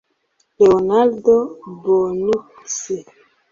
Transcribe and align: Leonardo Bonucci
Leonardo 0.63 1.35
Bonucci 1.81 2.95